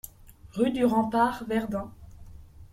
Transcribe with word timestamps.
Rue 0.53 0.71
du 0.71 0.83
Rempart, 0.83 1.43
Verdun 1.47 1.91